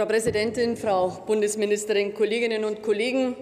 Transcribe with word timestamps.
Frau 0.00 0.06
Präsidentin, 0.06 0.78
Frau 0.78 1.08
Bundesministerin, 1.26 2.14
Kolleginnen 2.14 2.64
und 2.64 2.82
Kollegen! 2.82 3.36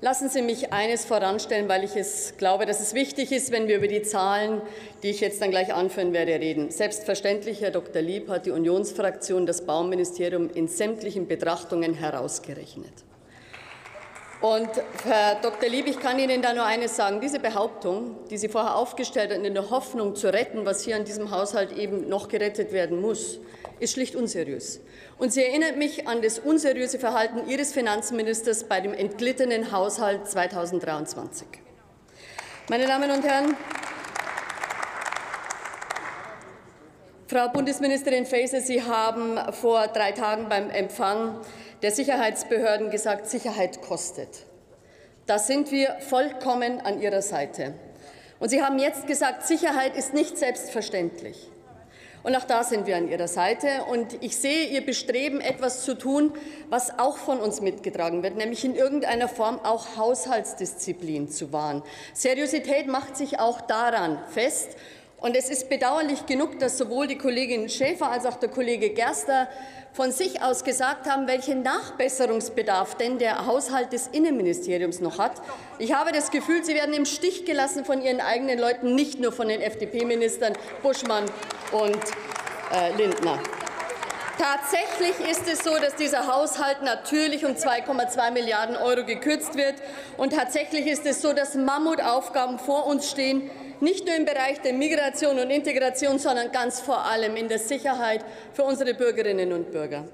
Lassen 0.00 0.28
Sie 0.28 0.40
mich 0.40 0.72
eines 0.72 1.04
voranstellen, 1.04 1.68
weil 1.68 1.82
ich 1.82 1.96
es 1.96 2.34
glaube, 2.36 2.64
dass 2.64 2.78
es 2.78 2.94
wichtig 2.94 3.32
ist, 3.32 3.50
wenn 3.50 3.66
wir 3.66 3.78
über 3.78 3.88
die 3.88 4.02
Zahlen, 4.02 4.62
die 5.02 5.10
ich 5.10 5.18
jetzt 5.18 5.42
dann 5.42 5.50
gleich 5.50 5.74
anführen 5.74 6.12
werde, 6.12 6.38
reden. 6.38 6.70
Selbstverständlich, 6.70 7.60
Herr 7.60 7.72
Dr. 7.72 8.02
Lieb, 8.02 8.28
hat 8.28 8.46
die 8.46 8.52
Unionsfraktion 8.52 9.46
das 9.46 9.66
Bauministerium 9.66 10.48
in 10.54 10.68
sämtlichen 10.68 11.26
Betrachtungen 11.26 11.94
herausgerechnet. 11.94 12.92
Und 14.40 14.68
Herr 15.04 15.36
Dr. 15.36 15.68
Lieb, 15.68 15.86
ich 15.86 15.98
kann 15.98 16.18
Ihnen 16.18 16.42
da 16.42 16.52
nur 16.52 16.64
eines 16.64 16.94
sagen. 16.94 17.20
Diese 17.20 17.38
Behauptung, 17.38 18.16
die 18.28 18.36
Sie 18.36 18.48
vorher 18.48 18.76
aufgestellt 18.76 19.32
haben, 19.32 19.44
in 19.44 19.54
der 19.54 19.70
Hoffnung 19.70 20.14
zu 20.14 20.30
retten, 20.30 20.66
was 20.66 20.82
hier 20.82 20.96
an 20.96 21.04
diesem 21.04 21.30
Haushalt 21.30 21.72
eben 21.72 22.08
noch 22.08 22.28
gerettet 22.28 22.72
werden 22.72 23.00
muss, 23.00 23.40
ist 23.80 23.94
schlicht 23.94 24.14
unseriös. 24.14 24.80
Und 25.18 25.32
sie 25.32 25.42
erinnert 25.42 25.76
mich 25.76 26.06
an 26.06 26.20
das 26.22 26.38
unseriöse 26.38 26.98
Verhalten 26.98 27.48
Ihres 27.48 27.72
Finanzministers 27.72 28.64
bei 28.64 28.80
dem 28.80 28.92
entglittenen 28.92 29.72
Haushalt 29.72 30.28
2023. 30.28 31.46
Meine 32.68 32.86
Damen 32.86 33.10
und 33.10 33.24
Herren, 33.24 33.56
Frau 37.28 37.48
Bundesministerin 37.48 38.24
Faeser, 38.24 38.60
Sie 38.60 38.84
haben 38.84 39.36
vor 39.52 39.88
drei 39.88 40.12
Tagen 40.12 40.48
beim 40.48 40.70
Empfang 40.70 41.40
der 41.82 41.90
Sicherheitsbehörden 41.90 42.88
gesagt, 42.90 43.26
Sicherheit 43.26 43.82
kostet. 43.82 44.28
Da 45.26 45.40
sind 45.40 45.72
wir 45.72 45.96
vollkommen 46.08 46.80
an 46.80 47.02
Ihrer 47.02 47.22
Seite. 47.22 47.74
Und 48.38 48.50
Sie 48.50 48.62
haben 48.62 48.78
jetzt 48.78 49.08
gesagt, 49.08 49.44
Sicherheit 49.44 49.96
ist 49.96 50.14
nicht 50.14 50.38
selbstverständlich. 50.38 51.50
Und 52.22 52.36
auch 52.36 52.44
da 52.44 52.62
sind 52.62 52.86
wir 52.86 52.96
an 52.96 53.08
Ihrer 53.08 53.26
Seite. 53.26 53.84
Und 53.90 54.22
ich 54.22 54.36
sehe 54.36 54.66
Ihr 54.66 54.86
Bestreben, 54.86 55.40
etwas 55.40 55.82
zu 55.82 55.94
tun, 55.94 56.32
was 56.68 56.96
auch 56.96 57.16
von 57.16 57.40
uns 57.40 57.60
mitgetragen 57.60 58.22
wird, 58.22 58.36
nämlich 58.36 58.64
in 58.64 58.76
irgendeiner 58.76 59.26
Form 59.26 59.58
auch 59.64 59.96
Haushaltsdisziplin 59.96 61.28
zu 61.28 61.52
wahren. 61.52 61.82
Seriosität 62.14 62.86
macht 62.86 63.16
sich 63.16 63.40
auch 63.40 63.60
daran 63.62 64.20
fest. 64.30 64.76
Und 65.18 65.34
es 65.34 65.48
ist 65.48 65.70
bedauerlich 65.70 66.26
genug, 66.26 66.58
dass 66.58 66.76
sowohl 66.76 67.06
die 67.06 67.16
Kollegin 67.16 67.68
Schäfer 67.70 68.10
als 68.10 68.26
auch 68.26 68.36
der 68.36 68.50
Kollege 68.50 68.90
Gerster 68.90 69.48
von 69.94 70.12
sich 70.12 70.42
aus 70.42 70.62
gesagt 70.62 71.08
haben, 71.08 71.26
welchen 71.26 71.62
Nachbesserungsbedarf 71.62 72.96
denn 72.96 73.18
der 73.18 73.46
Haushalt 73.46 73.94
des 73.94 74.08
Innenministeriums 74.08 75.00
noch 75.00 75.18
hat. 75.18 75.40
Ich 75.78 75.94
habe 75.94 76.12
das 76.12 76.30
Gefühl, 76.30 76.62
Sie 76.64 76.74
werden 76.74 76.92
im 76.92 77.06
Stich 77.06 77.46
gelassen 77.46 77.86
von 77.86 78.02
Ihren 78.02 78.20
eigenen 78.20 78.58
Leuten, 78.58 78.94
nicht 78.94 79.18
nur 79.18 79.32
von 79.32 79.48
den 79.48 79.62
FDP-Ministern 79.62 80.52
Buschmann 80.82 81.24
und 81.72 81.98
äh, 82.74 82.94
Lindner. 82.98 83.38
Tatsächlich 84.38 85.30
ist 85.30 85.48
es 85.48 85.64
so, 85.64 85.78
dass 85.78 85.94
dieser 85.94 86.26
Haushalt 86.26 86.82
natürlich 86.82 87.46
um 87.46 87.52
2,2 87.52 88.32
Milliarden 88.32 88.76
Euro 88.76 89.06
gekürzt 89.06 89.56
wird. 89.56 89.76
Und 90.18 90.34
tatsächlich 90.34 90.86
ist 90.86 91.06
es 91.06 91.22
so, 91.22 91.32
dass 91.32 91.54
Mammutaufgaben 91.54 92.58
vor 92.58 92.84
uns 92.84 93.10
stehen, 93.10 93.50
nicht 93.80 94.06
nur 94.06 94.16
im 94.16 94.24
Bereich 94.24 94.60
der 94.60 94.72
Migration 94.72 95.38
und 95.38 95.50
Integration, 95.50 96.18
sondern 96.18 96.52
ganz 96.52 96.80
vor 96.80 97.04
allem 97.04 97.36
in 97.36 97.48
der 97.48 97.58
Sicherheit 97.58 98.24
für 98.52 98.64
unsere 98.64 98.94
Bürgerinnen 98.94 99.52
und 99.52 99.70
Bürger. 99.70 100.06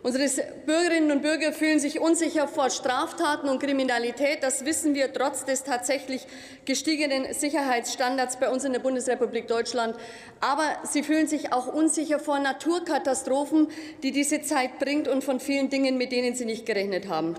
Unsere 0.00 0.28
Bürgerinnen 0.64 1.10
und 1.10 1.22
Bürger 1.22 1.52
fühlen 1.52 1.80
sich 1.80 1.98
unsicher 1.98 2.46
vor 2.46 2.70
Straftaten 2.70 3.48
und 3.48 3.60
Kriminalität. 3.60 4.44
Das 4.44 4.64
wissen 4.64 4.94
wir 4.94 5.12
trotz 5.12 5.44
des 5.44 5.64
tatsächlich 5.64 6.24
gestiegenen 6.64 7.34
Sicherheitsstandards 7.34 8.38
bei 8.38 8.48
uns 8.48 8.64
in 8.64 8.72
der 8.72 8.78
Bundesrepublik 8.78 9.48
Deutschland. 9.48 9.96
Aber 10.40 10.64
sie 10.84 11.02
fühlen 11.02 11.26
sich 11.26 11.52
auch 11.52 11.66
unsicher 11.66 12.20
vor 12.20 12.38
Naturkatastrophen, 12.38 13.68
die 14.04 14.12
diese 14.12 14.40
Zeit 14.40 14.78
bringt 14.78 15.08
und 15.08 15.24
von 15.24 15.40
vielen 15.40 15.68
Dingen, 15.68 15.98
mit 15.98 16.12
denen 16.12 16.36
sie 16.36 16.44
nicht 16.44 16.64
gerechnet 16.64 17.08
haben. 17.08 17.34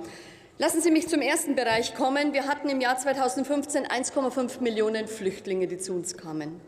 Lassen 0.62 0.81
Sie 0.81 0.92
mich 0.92 1.08
zum 1.08 1.22
ersten 1.22 1.56
Bereich 1.56 1.96
kommen. 1.96 2.34
Wir 2.34 2.46
hatten 2.46 2.68
im 2.68 2.81
Jahr 2.81 2.97
2015 2.97 3.88
1,5 3.88 4.59
Millionen 4.59 5.08
Flüchtlinge, 5.08 5.68
die 5.68 5.78
zu 5.78 5.94
uns 5.94 6.18
kamen. 6.18 6.59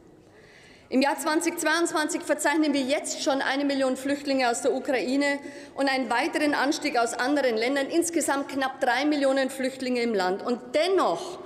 Im 0.88 1.02
Jahr 1.02 1.20
2022 1.20 2.22
verzeichnen 2.22 2.74
wir 2.74 2.80
jetzt 2.80 3.22
schon 3.22 3.42
eine 3.42 3.66
Million 3.66 3.98
Flüchtlinge 3.98 4.50
aus 4.50 4.62
der 4.62 4.74
Ukraine 4.74 5.40
und 5.76 5.90
einen 5.90 6.10
weiteren 6.10 6.54
Anstieg 6.54 6.98
aus 6.98 7.14
anderen 7.14 7.58
Ländern, 7.58 7.88
insgesamt 7.88 8.48
knapp 8.48 8.80
drei 8.80 9.04
Millionen 9.04 9.50
Flüchtlinge 9.50 10.02
im 10.02 10.14
Land. 10.14 10.42
Und 10.42 10.62
dennoch 10.74 11.40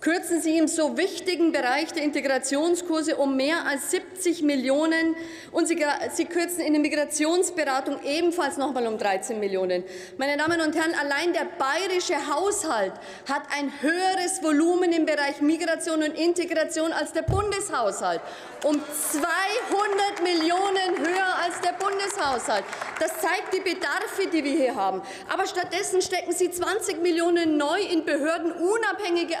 kürzen 0.00 0.40
Sie 0.40 0.56
im 0.56 0.68
so 0.68 0.96
wichtigen 0.96 1.52
Bereich 1.52 1.92
der 1.92 2.02
Integrationskurse 2.04 3.16
um 3.16 3.36
mehr 3.36 3.66
als 3.66 3.90
70 3.90 4.42
Millionen 4.42 5.16
und 5.50 5.66
Sie, 5.66 5.84
Sie 6.12 6.24
kürzen 6.24 6.60
in 6.60 6.72
der 6.72 6.82
Migrationsberatung 6.82 8.02
ebenfalls 8.04 8.56
noch 8.56 8.72
mal 8.72 8.86
um 8.86 8.98
13 8.98 9.40
Millionen. 9.40 9.84
Meine 10.16 10.36
Damen 10.36 10.60
und 10.60 10.74
Herren, 10.76 10.94
allein 10.94 11.32
der 11.32 11.46
bayerische 11.58 12.28
Haushalt 12.32 12.92
hat 13.28 13.42
ein 13.56 13.72
höheres 13.80 14.42
Volumen 14.42 14.92
im 14.92 15.04
Bereich 15.04 15.40
Migration 15.40 16.02
und 16.02 16.18
Integration 16.18 16.92
als 16.92 17.12
der 17.12 17.22
Bundeshaushalt. 17.22 18.20
Um 18.64 18.80
200 19.10 20.22
Millionen 20.22 20.98
höher 20.98 21.36
als 21.44 21.60
der 21.60 21.72
Bundeshaushalt. 21.72 22.64
Das 22.98 23.12
zeigt 23.20 23.54
die 23.54 23.60
Bedarfe, 23.60 24.26
die 24.32 24.42
wir 24.42 24.52
hier 24.52 24.74
haben. 24.74 25.00
Aber 25.32 25.46
stattdessen 25.46 26.02
stecken 26.02 26.32
Sie 26.32 26.50
20 26.50 27.00
Millionen 27.00 27.56
neu 27.56 27.80
in 27.80 28.04
behördenunabhängige 28.04 29.36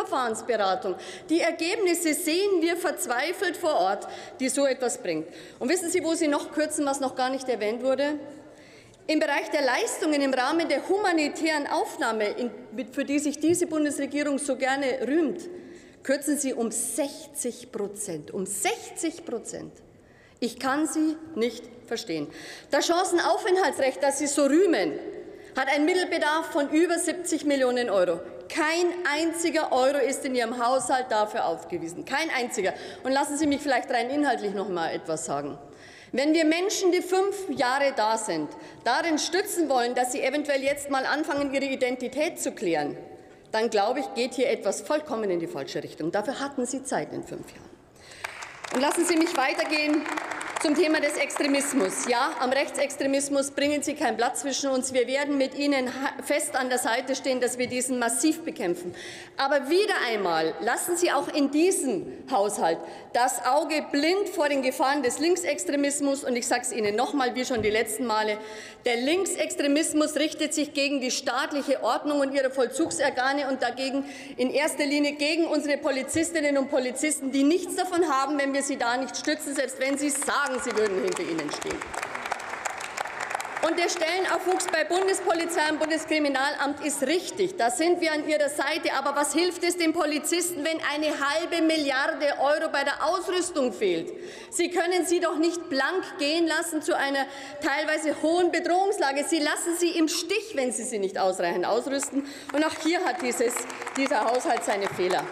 Asylverfahrensberatung. 0.00 0.96
Die 1.28 1.40
Ergebnisse 1.40 2.14
sehen 2.14 2.60
wir 2.60 2.76
verzweifelt 2.76 3.56
vor 3.56 3.74
Ort, 3.74 4.08
die 4.38 4.48
so 4.48 4.66
etwas 4.66 4.98
bringt. 4.98 5.26
Und 5.58 5.68
wissen 5.68 5.90
Sie, 5.90 6.02
wo 6.02 6.14
Sie 6.14 6.28
noch 6.28 6.52
kürzen, 6.52 6.86
was 6.86 7.00
noch 7.00 7.14
gar 7.14 7.30
nicht 7.30 7.48
erwähnt 7.48 7.82
wurde? 7.82 8.18
Im 9.06 9.18
Bereich 9.18 9.50
der 9.50 9.62
Leistungen 9.62 10.20
im 10.20 10.32
Rahmen 10.32 10.68
der 10.68 10.88
humanitären 10.88 11.66
Aufnahme, 11.66 12.34
für 12.92 13.04
die 13.04 13.18
sich 13.18 13.40
diese 13.40 13.66
Bundesregierung 13.66 14.38
so 14.38 14.56
gerne 14.56 15.06
rühmt, 15.06 15.48
kürzen 16.02 16.38
Sie 16.38 16.54
um 16.54 16.70
60 16.70 17.72
Prozent. 17.72 18.30
Um 18.30 18.46
60 18.46 19.24
Prozent. 19.24 19.72
Ich 20.38 20.58
kann 20.58 20.86
Sie 20.86 21.16
nicht 21.34 21.64
verstehen. 21.86 22.28
Das 22.70 22.86
Chancenaufenthaltsrecht, 22.86 24.02
das 24.02 24.18
Sie 24.18 24.26
so 24.26 24.44
rühmen, 24.46 24.92
hat 25.56 25.68
einen 25.68 25.84
Mittelbedarf 25.84 26.46
von 26.52 26.70
über 26.70 26.98
70 26.98 27.44
Millionen 27.44 27.90
Euro. 27.90 28.20
Kein 28.52 28.86
einziger 29.08 29.72
Euro 29.72 29.98
ist 29.98 30.24
in 30.24 30.34
Ihrem 30.34 30.64
Haushalt 30.64 31.06
dafür 31.10 31.46
aufgewiesen. 31.46 32.04
Kein 32.04 32.30
einziger. 32.30 32.74
Und 33.04 33.12
lassen 33.12 33.36
Sie 33.36 33.46
mich 33.46 33.60
vielleicht 33.60 33.90
rein 33.90 34.10
inhaltlich 34.10 34.54
noch 34.54 34.68
mal 34.68 34.92
etwas 34.92 35.24
sagen. 35.24 35.56
Wenn 36.12 36.34
wir 36.34 36.44
Menschen, 36.44 36.90
die 36.90 37.02
fünf 37.02 37.48
Jahre 37.50 37.92
da 37.94 38.18
sind, 38.18 38.48
darin 38.82 39.18
stützen 39.18 39.68
wollen, 39.68 39.94
dass 39.94 40.10
sie 40.10 40.22
eventuell 40.22 40.60
jetzt 40.62 40.90
mal 40.90 41.06
anfangen, 41.06 41.54
ihre 41.54 41.66
Identität 41.66 42.40
zu 42.40 42.50
klären, 42.50 42.96
dann 43.52 43.70
glaube 43.70 44.00
ich, 44.00 44.14
geht 44.14 44.34
hier 44.34 44.50
etwas 44.50 44.80
vollkommen 44.80 45.30
in 45.30 45.38
die 45.38 45.46
falsche 45.46 45.82
Richtung. 45.82 46.10
Dafür 46.10 46.40
hatten 46.40 46.66
Sie 46.66 46.82
Zeit 46.82 47.12
in 47.12 47.22
fünf 47.22 47.52
Jahren. 47.52 47.70
Und 48.74 48.80
lassen 48.80 49.04
Sie 49.04 49.16
mich 49.16 49.36
weitergehen 49.36 50.02
zum 50.60 50.74
Thema 50.74 51.00
des 51.00 51.16
Extremismus. 51.16 52.06
Ja, 52.06 52.32
am 52.38 52.50
Rechtsextremismus 52.50 53.50
bringen 53.50 53.82
Sie 53.82 53.94
kein 53.94 54.18
Blatt 54.18 54.36
zwischen 54.36 54.68
uns. 54.68 54.92
Wir 54.92 55.06
werden 55.06 55.38
mit 55.38 55.54
Ihnen 55.54 55.90
fest 56.22 56.54
an 56.54 56.68
der 56.68 56.78
Seite 56.78 57.16
stehen, 57.16 57.40
dass 57.40 57.56
wir 57.56 57.66
diesen 57.66 57.98
massiv 57.98 58.42
bekämpfen. 58.42 58.94
Aber 59.38 59.70
wieder 59.70 59.94
einmal 60.06 60.52
lassen 60.60 60.98
Sie 60.98 61.10
auch 61.10 61.28
in 61.28 61.50
diesem 61.50 62.12
Haushalt 62.30 62.76
das 63.14 63.44
Auge 63.46 63.86
blind 63.90 64.28
vor 64.28 64.50
den 64.50 64.60
Gefahren 64.60 65.02
des 65.02 65.18
Linksextremismus. 65.18 66.24
Und 66.24 66.36
ich 66.36 66.46
sage 66.46 66.62
es 66.62 66.72
Ihnen 66.72 66.94
noch 66.94 67.14
mal, 67.14 67.34
wie 67.34 67.46
schon 67.46 67.62
die 67.62 67.70
letzten 67.70 68.04
Male, 68.06 68.36
der 68.84 68.96
Linksextremismus 68.96 70.16
richtet 70.16 70.52
sich 70.52 70.74
gegen 70.74 71.00
die 71.00 71.10
staatliche 71.10 71.82
Ordnung 71.82 72.20
und 72.20 72.34
ihre 72.34 72.50
Vollzugsorgane 72.50 73.48
und 73.48 73.62
dagegen 73.62 74.04
in 74.36 74.50
erster 74.50 74.84
Linie 74.84 75.12
gegen 75.12 75.46
unsere 75.46 75.78
Polizistinnen 75.78 76.58
und 76.58 76.70
Polizisten, 76.70 77.32
die 77.32 77.44
nichts 77.44 77.76
davon 77.76 78.08
haben, 78.08 78.38
wenn 78.38 78.52
wir 78.52 78.62
sie 78.62 78.76
da 78.76 78.96
nicht 78.96 79.16
stützen, 79.16 79.54
selbst 79.54 79.80
wenn 79.80 79.98
sie 79.98 80.10
sagen, 80.10 80.49
sagen, 80.50 80.60
sie 80.64 80.76
würden 80.76 81.02
hinter 81.02 81.22
ihnen 81.22 81.50
stehen. 81.52 81.78
Und 83.62 83.78
der 83.78 83.90
Stellenaufwuchs 83.90 84.66
bei 84.72 84.84
Bundespolizei 84.84 85.70
und 85.70 85.78
Bundeskriminalamt 85.78 86.82
ist 86.82 87.02
richtig. 87.02 87.56
Da 87.58 87.70
sind 87.70 88.00
wir 88.00 88.10
an 88.12 88.26
Ihrer 88.26 88.48
Seite. 88.48 88.94
Aber 88.94 89.14
was 89.14 89.34
hilft 89.34 89.62
es 89.64 89.76
den 89.76 89.92
Polizisten, 89.92 90.64
wenn 90.64 90.78
eine 90.90 91.12
halbe 91.20 91.60
Milliarde 91.62 92.38
Euro 92.40 92.70
bei 92.72 92.84
der 92.84 93.04
Ausrüstung 93.04 93.74
fehlt? 93.74 94.10
Sie 94.48 94.70
können 94.70 95.04
sie 95.04 95.20
doch 95.20 95.36
nicht 95.36 95.68
blank 95.68 96.02
gehen 96.18 96.46
lassen 96.46 96.80
zu 96.80 96.96
einer 96.96 97.26
teilweise 97.62 98.20
hohen 98.22 98.50
Bedrohungslage. 98.50 99.24
Sie 99.28 99.40
lassen 99.40 99.76
sie 99.78 99.90
im 99.90 100.08
Stich, 100.08 100.52
wenn 100.54 100.72
Sie 100.72 100.84
sie 100.84 100.98
nicht 100.98 101.18
ausreichend 101.18 101.66
ausrüsten. 101.66 102.26
Und 102.54 102.64
auch 102.64 102.74
hier 102.82 103.04
hat 103.04 103.20
dieses, 103.20 103.52
dieser 103.94 104.24
Haushalt 104.24 104.64
seine 104.64 104.88
Fehler. 104.88 105.22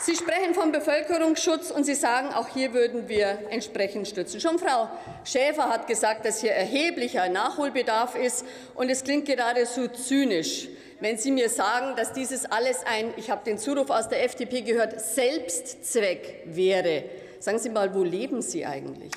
Sie 0.00 0.14
sprechen 0.14 0.54
vom 0.54 0.70
Bevölkerungsschutz 0.70 1.72
und 1.72 1.84
Sie 1.84 1.96
sagen, 1.96 2.32
auch 2.32 2.48
hier 2.48 2.72
würden 2.72 3.08
wir 3.08 3.36
entsprechend 3.50 4.06
stützen. 4.06 4.40
Schon 4.40 4.58
Frau 4.58 4.88
Schäfer 5.24 5.68
hat 5.68 5.88
gesagt, 5.88 6.24
dass 6.24 6.40
hier 6.40 6.52
erheblicher 6.52 7.28
Nachholbedarf 7.28 8.14
ist. 8.14 8.44
Und 8.76 8.90
es 8.90 9.02
klingt 9.02 9.26
geradezu 9.26 9.88
zynisch, 9.88 10.68
wenn 11.00 11.18
Sie 11.18 11.32
mir 11.32 11.48
sagen, 11.48 11.96
dass 11.96 12.12
dieses 12.12 12.44
alles 12.46 12.84
ein, 12.86 13.12
ich 13.16 13.28
habe 13.28 13.44
den 13.44 13.58
Zuruf 13.58 13.90
aus 13.90 14.08
der 14.08 14.24
FDP 14.24 14.62
gehört, 14.62 15.00
Selbstzweck 15.00 16.44
wäre. 16.44 17.04
Sagen 17.40 17.58
Sie 17.58 17.70
mal, 17.70 17.92
wo 17.92 18.04
leben 18.04 18.40
Sie 18.40 18.64
eigentlich? 18.64 19.10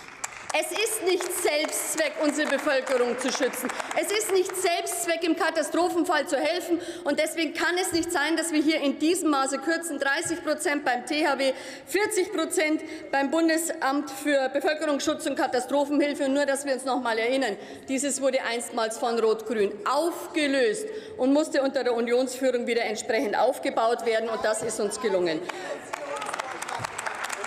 Es 0.53 0.69
ist 0.69 1.03
nicht 1.05 1.23
Selbstzweck, 1.41 2.11
unsere 2.21 2.49
Bevölkerung 2.49 3.17
zu 3.17 3.31
schützen. 3.31 3.69
Es 3.97 4.11
ist 4.11 4.33
nicht 4.33 4.53
Selbstzweck, 4.53 5.23
im 5.23 5.37
Katastrophenfall 5.37 6.27
zu 6.27 6.35
helfen. 6.35 6.81
Und 7.05 7.19
deswegen 7.19 7.53
kann 7.53 7.77
es 7.81 7.93
nicht 7.93 8.11
sein, 8.11 8.35
dass 8.35 8.51
wir 8.51 8.61
hier 8.61 8.81
in 8.81 8.99
diesem 8.99 9.29
Maße 9.29 9.59
kürzen. 9.59 9.97
30 9.97 10.43
Prozent 10.43 10.83
beim 10.83 11.05
THW, 11.05 11.53
40 11.85 12.33
Prozent 12.33 12.81
beim 13.11 13.31
Bundesamt 13.31 14.11
für 14.11 14.49
Bevölkerungsschutz 14.49 15.25
und 15.25 15.37
Katastrophenhilfe. 15.37 16.27
Nur, 16.27 16.45
dass 16.45 16.65
wir 16.65 16.73
uns 16.73 16.83
noch 16.83 16.97
einmal 16.97 17.17
erinnern, 17.17 17.55
dieses 17.87 18.21
wurde 18.21 18.43
einstmals 18.43 18.97
von 18.97 19.17
Rot-Grün 19.19 19.71
aufgelöst 19.89 20.85
und 21.15 21.31
musste 21.31 21.61
unter 21.61 21.85
der 21.85 21.95
Unionsführung 21.95 22.67
wieder 22.67 22.83
entsprechend 22.83 23.37
aufgebaut 23.37 24.05
werden. 24.05 24.27
Und 24.27 24.43
das 24.43 24.63
ist 24.63 24.81
uns 24.81 24.99
gelungen. 24.99 25.39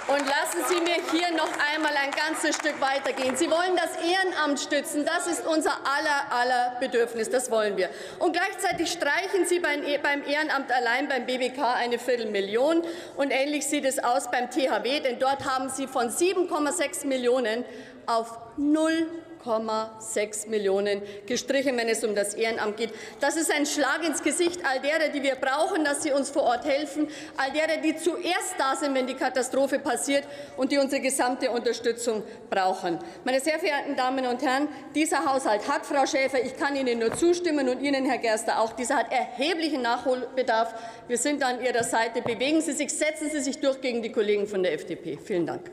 Und 0.07 0.19
lassen 0.19 0.63
Sie 0.69 0.81
mir 0.83 0.97
hier 1.11 1.35
noch 1.35 1.49
einmal 1.73 1.95
ein 1.97 2.11
ganzes 2.11 2.57
Stück 2.57 2.79
weitergehen. 2.79 3.37
Sie 3.37 3.51
wollen 3.51 3.75
das 3.75 3.97
Ehrenamt 4.05 4.61
stützen. 4.61 5.07
Das 5.07 5.27
ist 5.27 5.47
unser 5.47 5.73
aller, 5.73 6.31
aller 6.31 6.77
Bedürfnis. 6.79 7.31
Das 7.31 7.51
wollen 7.51 7.79
wir. 7.79 7.89
Und 8.19 8.35
gleichzeitig 8.35 8.93
streichen 8.93 9.47
Sie 9.47 9.61
beim 9.61 10.23
Ehrenamt 10.27 10.71
allein 10.71 11.09
beim 11.09 11.25
BBK 11.25 11.77
eine 11.77 11.99
Viertelmillion. 11.99 12.83
Und 13.17 13.31
ähnlich 13.31 13.67
sieht 13.67 13.87
es 13.87 13.99
aus 13.99 14.31
beim 14.31 14.51
THW, 14.51 15.01
denn 15.01 15.19
dort 15.19 15.47
haben 15.47 15.71
Sie 15.71 15.87
von 15.87 16.11
7,6 16.11 17.07
Millionen 17.07 17.65
auf 18.07 18.39
0 18.59 19.09
1,6 19.45 20.49
Millionen 20.49 21.03
gestrichen, 21.27 21.77
wenn 21.77 21.89
es 21.89 22.03
um 22.05 22.15
das 22.15 22.35
Ehrenamt 22.35 22.77
geht. 22.77 22.91
Das 23.21 23.37
ist 23.37 23.53
ein 23.53 23.67
Schlag 23.67 24.05
ins 24.07 24.23
Gesicht 24.23 24.61
all 24.65 24.81
derer, 24.81 25.11
die 25.11 25.23
wir 25.23 25.37
brauchen, 25.37 25.85
dass 25.85 26.03
sie 26.03 26.13
uns 26.13 26.31
vor 26.31 26.43
Ort 26.43 26.65
helfen, 26.65 27.09
all 27.37 27.53
derer, 27.53 27.81
die 27.83 27.97
zuerst 27.97 28.55
da 28.59 28.77
sind, 28.77 28.95
wenn 28.95 29.07
die 29.07 29.15
Katastrophe 29.15 29.79
passiert 29.79 30.25
und 30.57 30.73
die 30.73 30.79
unsere 30.79 31.03
gesamte 31.03 31.51
Unterstützung 31.51 32.23
brauchen. 32.51 32.99
Meine 33.25 33.41
sehr 33.41 33.59
verehrten 33.59 33.97
Damen 33.97 34.27
und 34.27 34.43
Herren, 34.43 34.69
dieser 34.95 35.25
Haushalt 35.25 35.69
hat, 35.69 35.85
Frau 35.87 36.07
Schäfer, 36.07 36.43
ich 36.43 36.57
kann 36.57 36.77
Ihnen 36.77 36.99
nur 36.99 37.15
zustimmen 37.15 37.69
und 37.69 37.83
Ihnen, 37.83 38.07
Herr 38.07 38.19
Gerster, 38.19 38.61
auch, 38.61 38.73
dieser 38.73 38.97
hat 38.97 39.13
erheblichen 39.13 39.83
Nachholbedarf. 39.83 40.75
Wir 41.09 41.19
sind 41.19 41.43
an 41.43 41.63
Ihrer 41.63 41.85
Seite. 41.85 42.23
Bewegen 42.23 42.61
Sie 42.61 42.73
sich, 42.73 42.91
setzen 42.93 43.31
Sie 43.31 43.41
sich 43.41 43.61
durch 43.61 43.81
gegen 43.81 44.03
die 44.03 44.13
Kollegen 44.13 44.47
von 44.47 44.63
der 44.63 44.73
FDP. 44.73 45.19
Vielen 45.23 45.47
Dank. 45.47 45.71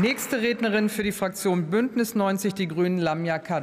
Nächste 0.00 0.42
Rednerin 0.42 0.88
für 0.88 1.04
die 1.04 1.12
Fraktion 1.12 1.70
Bündnis 1.70 2.16
90 2.16 2.54
Die 2.54 2.66
Grünen, 2.66 2.98
Lamia 2.98 3.38
Kadar. 3.38 3.52